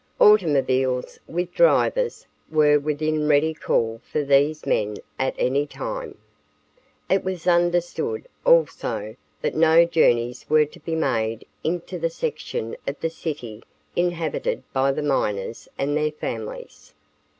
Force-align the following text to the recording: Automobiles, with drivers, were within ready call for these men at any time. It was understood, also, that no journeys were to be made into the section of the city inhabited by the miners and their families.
Automobiles, 0.19 1.19
with 1.27 1.53
drivers, 1.53 2.25
were 2.49 2.79
within 2.79 3.27
ready 3.27 3.53
call 3.53 4.01
for 4.03 4.23
these 4.23 4.65
men 4.65 4.95
at 5.19 5.35
any 5.37 5.67
time. 5.67 6.17
It 7.07 7.23
was 7.23 7.45
understood, 7.45 8.27
also, 8.43 9.15
that 9.43 9.53
no 9.53 9.85
journeys 9.85 10.43
were 10.49 10.65
to 10.65 10.79
be 10.79 10.95
made 10.95 11.45
into 11.63 11.99
the 11.99 12.09
section 12.09 12.75
of 12.87 12.99
the 12.99 13.11
city 13.11 13.61
inhabited 13.95 14.63
by 14.73 14.91
the 14.91 15.03
miners 15.03 15.69
and 15.77 15.95
their 15.95 16.11
families. 16.11 16.95